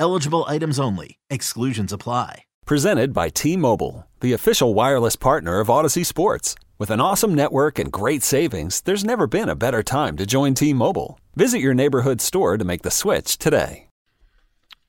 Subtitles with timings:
[0.00, 1.18] Eligible items only.
[1.28, 2.44] Exclusions apply.
[2.64, 6.54] Presented by T Mobile, the official wireless partner of Audacy Sports.
[6.78, 10.54] With an awesome network and great savings, there's never been a better time to join
[10.54, 11.20] T Mobile.
[11.36, 13.88] Visit your neighborhood store to make the switch today.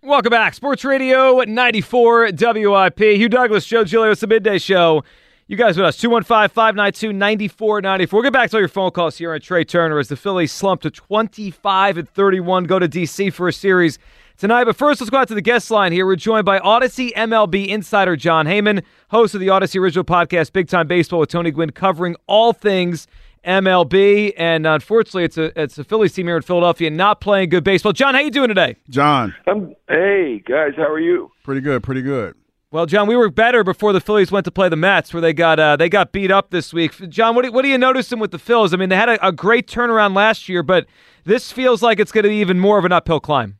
[0.01, 0.53] Welcome back.
[0.53, 2.99] Sports Radio 94 WIP.
[2.99, 5.04] Hugh Douglas, Joe Giglio, it's the midday show.
[5.45, 8.17] You guys with us, 215 592 9494.
[8.17, 10.54] We'll get back to all your phone calls here on Trey Turner as the Phillies
[10.54, 13.29] slump to 25 and 31, go to D.C.
[13.32, 13.99] for a series
[14.41, 14.65] tonight.
[14.65, 16.05] But first, let's go out to the guest line here.
[16.05, 20.67] We're joined by Audacy MLB insider Jon Heyman, host of the Audacy original podcast, Big
[20.67, 23.07] Time Baseball with Tony Gwynn, covering all things
[23.45, 24.33] MLB.
[24.35, 27.93] And unfortunately, it's a it's a Phillies team here in Philadelphia not playing good baseball.
[27.93, 28.75] John, how you doing today?
[28.89, 29.33] Jon.
[29.48, 31.31] Um, hey guys, how are you?
[31.43, 32.35] Pretty good, pretty good.
[32.71, 35.33] Well, John, we were better before the Phillies went to play the Mets, where they
[35.33, 36.93] got uh, they got beat up this week.
[37.09, 38.73] John, what do, what are you noticing with the Phils?
[38.73, 40.87] I mean, they had a, a great turnaround last year, but
[41.26, 43.59] this feels like it's going to be even more of an uphill climb.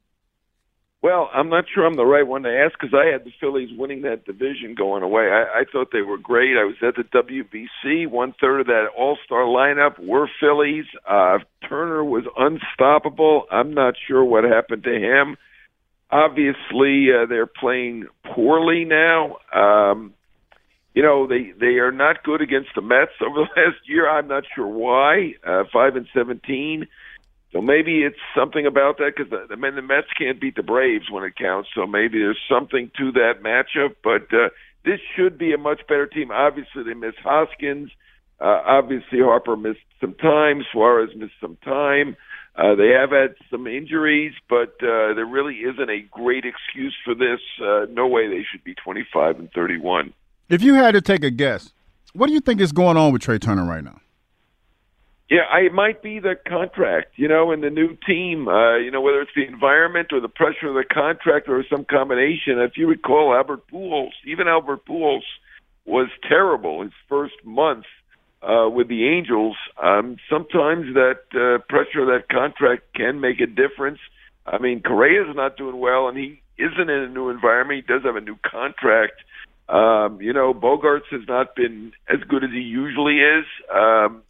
[1.02, 3.70] Well, I'm not sure I'm the right one to ask because I had the Phillies
[3.76, 5.32] winning that division going away.
[5.32, 6.58] I, I thought they were great.
[6.58, 8.08] I was at the WBC.
[8.08, 10.86] One third of that All Star lineup were Phillies.
[11.08, 13.46] Uh, Turner was unstoppable.
[13.52, 15.38] I'm not sure what happened to him.
[16.12, 19.38] Obviously, uh, they're playing poorly now.
[19.52, 20.14] Um,
[20.94, 24.10] you know they they are not good against the Mets over the last year.
[24.10, 25.34] I'm not sure why.
[25.44, 26.88] Uh, five and seventeen.
[27.52, 31.12] So maybe it's something about that because the, the, the Mets can't beat the Braves
[31.12, 31.70] when it counts.
[31.76, 33.96] So maybe there's something to that matchup.
[34.04, 34.50] But uh,
[34.86, 36.32] this should be a much better team.
[36.32, 37.92] Obviously, they miss Hoskins.
[38.40, 40.64] Uh, obviously, Harper missed some time.
[40.72, 42.16] Suarez missed some time.
[42.56, 47.16] Uh, they have had some injuries, but uh, there really isn't a great excuse for
[47.16, 47.40] this.
[47.62, 50.14] Uh, no way they should be 25 and 31.
[50.50, 51.72] If you had to take a guess,
[52.14, 54.02] what do you think is going on with Trey Turner right now?
[55.32, 58.92] Yeah, I, it might be the contract, you know, and the new team, uh, you
[58.92, 62.60] know, whether it's the environment or the pressure of the contract or some combination.
[62.60, 65.24] If you recall, Albert Pujols, even Albert Pujols
[65.86, 67.86] was terrible his first month
[68.42, 69.56] uh, with the Angels.
[69.82, 74.00] Um, sometimes that uh, pressure of that contract can make a difference.
[74.46, 77.86] I mean, Correa's not doing well, and he isn't in a new environment.
[77.88, 79.14] He does have a new contract.
[79.70, 83.46] Um, you know, Bogaerts has not been as good as he usually is.
[83.74, 84.24] Um,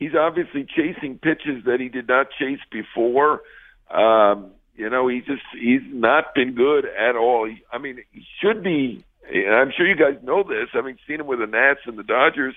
[0.00, 3.42] he's obviously chasing pitches that he did not chase before.
[3.88, 7.46] Um, you know, he just he's not been good at all.
[7.46, 9.04] He, I mean, he should be.
[9.32, 10.68] And I'm sure you guys know this.
[10.72, 12.54] Having seen him with the Nats and the Dodgers,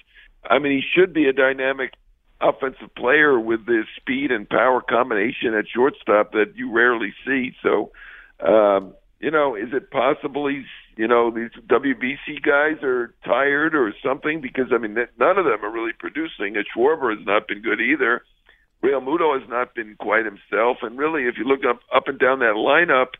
[0.49, 1.93] I mean, he should be a dynamic
[2.41, 7.53] offensive player with this speed and power combination at shortstop that you rarely see.
[7.61, 7.91] So,
[8.39, 10.65] um, you know, is it possible he's,
[10.95, 14.41] you know, these WBC guys are tired or something?
[14.41, 16.55] Because I mean, none of them are really producing.
[16.55, 18.21] And Schwarber has not been good either.
[18.83, 20.77] Realmuto has not been quite himself.
[20.81, 23.13] And really, if you look up up and down that lineup,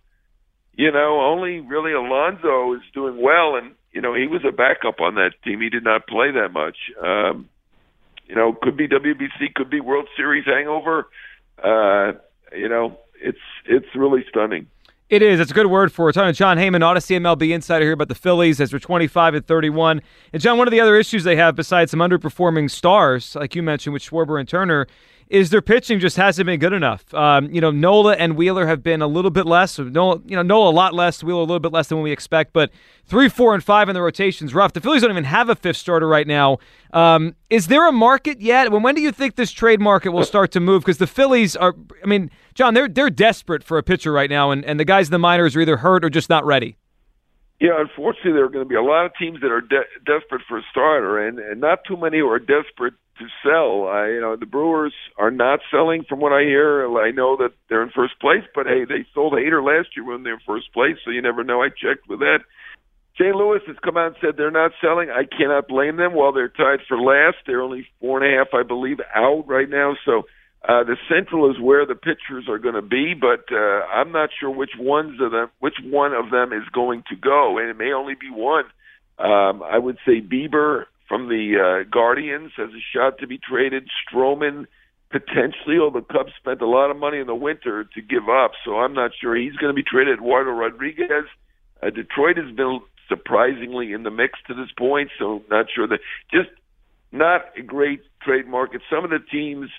[0.75, 4.99] you know, only really Alonso is doing well, and you know, he was a backup
[4.99, 5.61] on that team.
[5.61, 6.77] He did not play that much.
[7.01, 7.49] Um,
[8.27, 11.07] you know, could be WBC, could be World Series hangover.
[11.63, 12.13] Uh,
[12.55, 14.67] you know, it's it's really stunning.
[15.13, 15.39] It is.
[15.39, 16.13] It's a good word for it.
[16.13, 19.45] Talking to Jon Heyman, Audacy MLB insider here about the Phillies as they're 25 and
[19.45, 20.01] 31.
[20.33, 23.61] And John, one of the other issues they have besides some underperforming stars, like you
[23.61, 24.87] mentioned with Schwarber and Turner,
[25.33, 27.11] is their pitching just hasn't been good enough.
[27.11, 29.79] Um, you know, Nola and Wheeler have been a little bit less.
[29.79, 32.53] Nola, you know, Nola a lot less, Wheeler a little bit less than we expect.
[32.53, 32.69] But
[33.07, 34.73] three, four, and five in the rotation's rough.
[34.73, 36.59] The Phillies don't even have a fifth starter right now.
[36.93, 38.71] Um, is there a market yet?
[38.71, 40.83] When when do you think this trade market will start to move?
[40.83, 44.51] Because the Phillies are, I mean, John, they're they're desperate for a pitcher right now,
[44.51, 46.77] and, and the guys in the minors are either hurt or just not ready.
[47.59, 50.41] Yeah, unfortunately, there are going to be a lot of teams that are de- desperate
[50.47, 53.87] for a starter, and, and not too many who are desperate to sell.
[53.87, 56.85] I, you know, the Brewers are not selling, from what I hear.
[56.97, 60.23] I know that they're in first place, but hey, they sold Hader last year when
[60.23, 61.61] they're in first place, so you never know.
[61.61, 62.39] I checked with that.
[63.15, 63.35] St.
[63.35, 65.09] Louis has come out and said they're not selling.
[65.09, 66.13] I cannot blame them.
[66.13, 69.69] While they're tied for last, they're only four and a half, I believe, out right
[69.69, 69.95] now.
[70.05, 70.23] So
[70.63, 74.29] Uh, the Central is where the pitchers are going to be, but uh, I'm not
[74.39, 77.77] sure which ones of them, which one of them is going to go, and it
[77.77, 78.63] may only be one.
[79.19, 83.87] Um, I would say Bieber from the uh, Guardians has a shot to be traded.
[84.01, 84.65] Stroman
[85.11, 88.53] potentially, although the Cubs spent a lot of money in the winter to give up,
[88.65, 90.17] so I'm not sure he's going to be traded.
[90.17, 91.25] Eduardo Rodriguez,
[91.83, 95.99] uh, Detroit has been surprisingly in the mix to this point, so not sure that
[96.31, 96.49] just
[97.11, 98.81] not a great trade market.
[98.89, 99.69] Some of the teams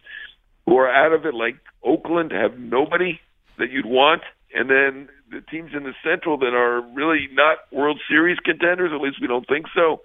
[0.66, 3.18] who are out of it, like Oakland, have nobody
[3.58, 4.22] that you'd want,
[4.54, 9.00] and then the teams in the Central that are really not World Series contenders, at
[9.00, 10.00] least we don't think so.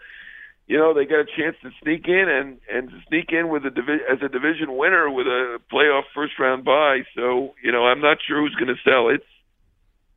[0.70, 3.72] You know, they got a chance to sneak in and and sneak in with a
[3.72, 7.02] divi- as a division winner with a playoff first round bye.
[7.16, 9.10] So you know, I'm not sure who's going to sell.
[9.10, 9.26] It's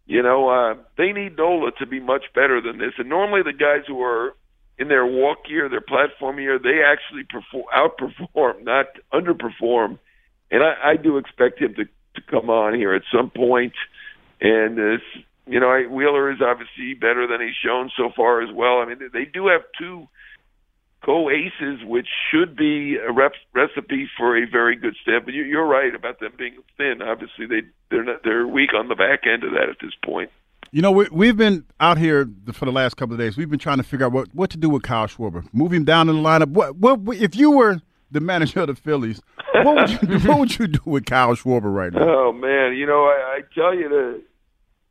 [0.04, 2.93] you know, uh, they need Nola to be much better than this.
[2.99, 4.34] And normally, the guys who are
[4.78, 9.99] in their walk year, their platform year, they actually perform, outperform, not underperform.
[10.50, 13.72] And I, I do expect him to to come on here at some point.
[14.43, 15.00] And this,
[15.46, 18.81] you know, I, Wheeler is obviously better than he's shown so far as well.
[18.81, 20.08] I mean, they do have two
[21.04, 25.25] co aces, which should be a rep- recipe for a very good step.
[25.25, 27.02] But you, you're right about them being thin.
[27.02, 30.31] Obviously, they they're not, they're weak on the back end of that at this point.
[30.70, 33.37] You know, we, we've been out here for the last couple of days.
[33.37, 35.46] We've been trying to figure out what, what to do with Kyle Schwarber.
[35.52, 36.49] Move him down in the lineup.
[36.49, 39.20] What, what if you were the manager of the Phillies?
[39.54, 42.00] What would you do, what would you do with Kyle Schwarber right now?
[42.02, 44.20] Oh man, you know I, I tell you to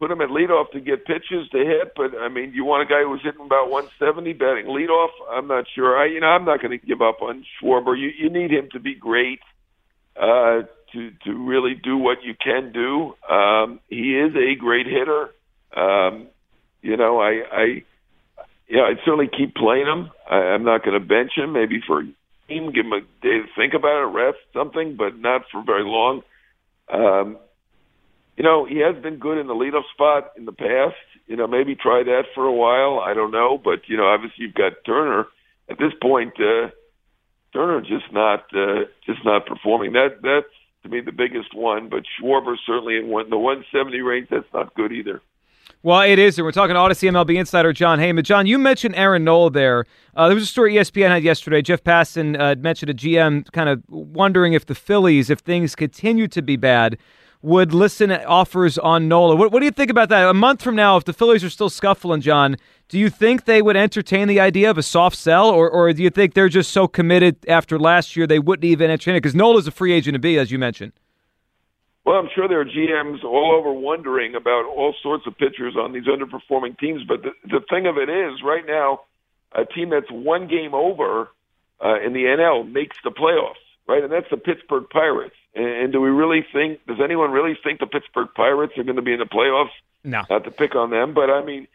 [0.02, 2.92] put him at leadoff to get pitches to hit, but I mean you want a
[2.92, 5.10] guy who's hitting about 170 batting leadoff.
[5.30, 5.96] I'm not sure.
[5.96, 7.96] I you know I'm not going to give up on Schwarber.
[7.96, 9.40] You you need him to be great
[10.18, 10.64] uh,
[10.94, 13.14] to to really do what you can do.
[13.32, 15.30] Um, he is a great hitter.
[15.78, 16.28] Um,
[16.82, 17.66] you know I I
[18.68, 20.10] yeah I'd certainly keep playing him.
[20.28, 21.54] I, I'm not going to bench him.
[21.54, 22.02] Maybe for
[22.52, 25.84] team, give him a day to think about it, rest something, but not for very
[25.86, 26.22] long.
[26.92, 27.38] Um,
[28.42, 30.96] you know, he has been good in the leadoff spot in the past.
[31.28, 33.00] You know, maybe try that for a while.
[33.00, 35.28] I don't know, but you know, obviously you've got Turner.
[35.70, 36.70] At this point, uh,
[37.54, 39.94] Turner just not uh, just not performing.
[39.94, 40.52] That that's
[40.82, 41.88] to me the biggest one.
[41.88, 44.30] But Schwarber certainly in one, the 170 range.
[44.32, 45.22] That's not good either.
[45.84, 48.24] Well, it is, and we're talking Audacy MLB insider Jon Heyman.
[48.24, 49.86] John, you mentioned Aaron Nola there.
[50.16, 51.62] Uh, there was a story ESPN had yesterday.
[51.62, 56.28] Jeff Passan uh, mentioned a GM kind of wondering if the Phillies, if things continue
[56.28, 56.98] to be bad,
[57.42, 59.36] would listen to offers on Nola.
[59.36, 60.28] What, what do you think about that?
[60.28, 62.58] A month from now, if the Phillies are still scuffling, John,
[62.88, 66.04] do you think they would entertain the idea of a soft sell, or, or do
[66.04, 69.20] you think they're just so committed after last year they wouldn't even entertain it?
[69.20, 70.94] Because Nola's a free agent to be, as you mentioned.
[72.06, 75.94] Well, I'm sure there are GMs all over wondering about all sorts of pitchers on
[75.94, 77.04] these underperforming teams.
[77.08, 79.02] But the, the thing of it is, right now,
[79.54, 81.30] a team that's one game over
[81.84, 83.54] uh, in the NL makes the playoffs,
[83.88, 84.04] right?
[84.04, 85.36] And that's the Pittsburgh Pirates.
[85.56, 86.86] And, and do we really think?
[86.88, 89.76] Does anyone really think the Pittsburgh Pirates are going to be in the playoffs?
[90.04, 90.24] No.
[90.30, 91.68] Not to pick on them, but I mean,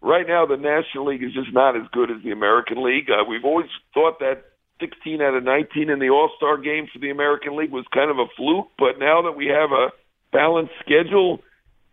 [0.00, 3.10] right now the National League is just not as good as the American League.
[3.10, 4.44] Uh, we've always thought that
[4.80, 8.10] 16 out of 19 in the All Star game for the American League was kind
[8.10, 9.92] of a fluke, but now that we have a
[10.32, 11.40] balanced schedule,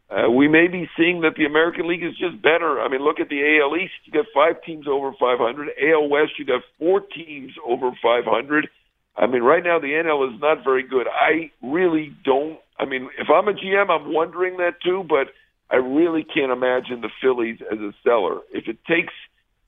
[0.10, 2.82] uh, we may be seeing that the American League is just better.
[2.82, 3.94] I mean, look at the AL East.
[4.04, 5.70] You got five teams over 500.
[5.80, 8.68] AL West, you got four teams over 500.
[9.16, 11.08] I mean, right now the NL is not very good.
[11.08, 12.60] I really don't.
[12.80, 15.28] I mean, if I'm a GM, I'm wondering that too, but
[15.70, 18.40] I really can't imagine the Phillies as a seller.
[18.52, 19.14] If it takes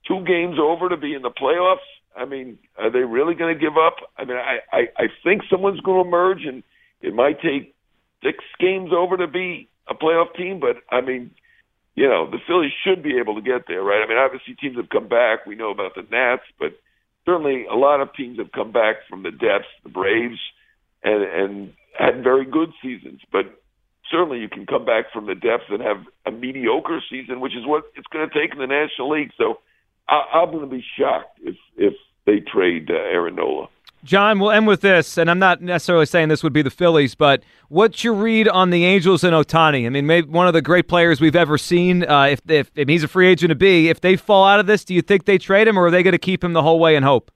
[0.07, 1.85] two games over to be in the playoffs,
[2.15, 3.95] I mean, are they really going to give up?
[4.17, 6.63] I mean, I, I, I think someone's going to emerge, and
[7.01, 7.73] it might take
[8.23, 10.59] six games over to be a playoff team.
[10.59, 11.31] But I mean,
[11.95, 14.03] you know, the Phillies should be able to get there, right?
[14.03, 15.45] I mean, obviously teams have come back.
[15.45, 16.73] We know about the Nats, but
[17.25, 19.71] certainly a lot of teams have come back from the depths.
[19.83, 20.39] The Braves
[21.03, 23.45] and and had very good seasons, but
[24.09, 27.65] certainly you can come back from the depths and have a mediocre season, which is
[27.65, 29.31] what it's going to take in the National League.
[29.37, 29.59] So
[30.07, 31.93] I, I'm going to be shocked if if
[32.25, 33.67] they trade uh, Aaron Nola.
[34.03, 37.15] John, we'll end with this, and I'm not necessarily saying this would be the Phillies,
[37.15, 39.85] but what's your read on the Angels and Ohtani?
[39.85, 42.03] I mean, maybe one of the great players we've ever seen.
[42.03, 44.65] Uh, if, if, if he's a free agent to be, if they fall out of
[44.65, 46.61] this, do you think they trade him, or are they going to keep him the
[46.61, 47.31] whole way and hope?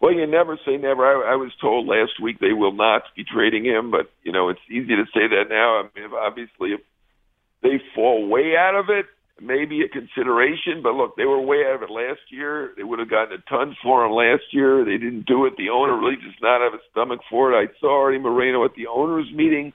[0.00, 1.06] Well, you never say never.
[1.06, 4.48] I, I was told last week they will not be trading him, but you know
[4.50, 5.78] it's easy to say that now.
[5.78, 6.80] I mean, obviously, if
[7.62, 9.06] they fall way out of it,
[9.40, 10.82] maybe a consideration.
[10.82, 12.72] But look, they were way out of it last year.
[12.76, 14.84] They would have gotten a ton for him last year.
[14.84, 15.54] They didn't do it.
[15.56, 17.56] The owner really does not have a stomach for it.
[17.56, 19.72] I saw Artie Moreno at the owners' meeting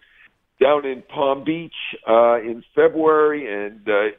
[0.60, 1.74] down in Palm Beach
[2.08, 4.16] uh, in February, and uh,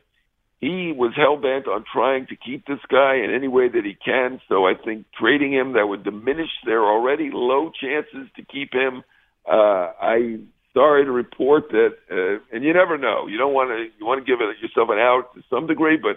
[0.60, 3.96] he was hell bent on trying to keep this guy in any way that he
[4.04, 4.40] can.
[4.48, 9.02] So I think trading him that would diminish their already low chances to keep him.
[9.48, 10.38] uh, I
[10.74, 13.26] sorry to report that, uh, and you never know.
[13.28, 15.96] You don't want to you want to give it yourself an out to some degree,
[15.96, 16.16] but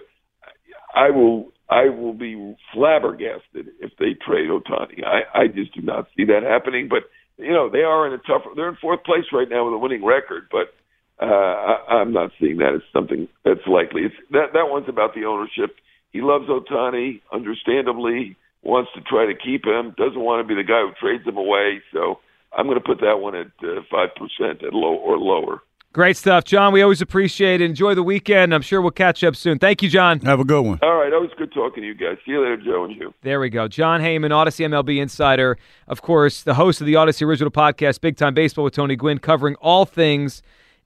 [0.94, 5.04] I will I will be flabbergasted if they trade Ohtani.
[5.04, 6.88] I I just do not see that happening.
[6.88, 7.04] But
[7.36, 8.42] you know they are in a tough.
[8.56, 10.72] They're in fourth place right now with a winning record, but
[11.20, 14.02] uh, I, I'm not seeing that as something that's likely.
[14.02, 15.76] It's, that that one's about the ownership.
[16.12, 19.94] He loves Ohtani, understandably wants to try to keep him.
[19.96, 21.82] Doesn't want to be the guy who trades him away.
[21.92, 22.20] So
[22.56, 25.60] I'm going to put that one at uh, five uh, percent at low or lower.
[25.92, 26.74] Great stuff, John.
[26.74, 27.64] We always appreciate it.
[27.64, 28.52] Enjoy the weekend.
[28.52, 29.58] I'm sure we'll catch up soon.
[29.58, 30.20] Thank you, John.
[30.20, 30.78] Have a good one.
[30.82, 31.10] All right.
[31.10, 32.18] Always good talking to you guys.
[32.26, 33.14] See Hugh later, Joe and you.
[33.22, 33.66] There we go.
[33.66, 35.56] Jon Heyman, Audacy MLB Insider.
[35.88, 39.20] Of course, the host of the Audacy Original Podcast, Big Time Baseball with Tony Gwynn,
[39.20, 40.42] covering all things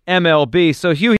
[0.06, 0.76] MLB.
[0.76, 1.19] So, Hugh.